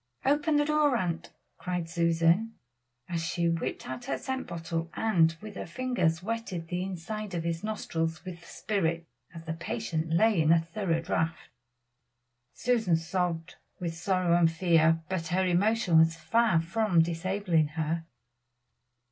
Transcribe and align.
"Open 0.25 0.55
the 0.55 0.65
door, 0.65 0.97
aunt," 0.97 1.29
cried 1.59 1.87
Susan, 1.87 2.55
as 3.07 3.23
she 3.23 3.47
whipped 3.47 3.87
out 3.87 4.05
her 4.05 4.17
scent 4.17 4.47
bottle 4.47 4.89
and 4.95 5.37
with 5.41 5.53
her 5.53 5.67
finger 5.67 6.09
wetted 6.23 6.69
the 6.69 6.81
inside 6.81 7.35
of 7.35 7.43
his 7.43 7.63
nostrils 7.63 8.25
with 8.25 8.39
the 8.41 8.47
spirit 8.47 9.05
as 9.31 9.45
the 9.45 9.53
patient 9.53 10.09
lay 10.11 10.41
in 10.41 10.49
the 10.49 10.57
thorough 10.57 11.03
draught. 11.03 11.49
Susan 12.55 12.95
sobbed 12.97 13.57
with 13.79 13.93
sorrow 13.93 14.35
and 14.35 14.51
fear, 14.51 15.03
but 15.07 15.27
her 15.27 15.45
emotion 15.45 15.99
was 15.99 16.15
far 16.15 16.59
from 16.59 17.03
disabling 17.03 17.67
her. 17.67 18.03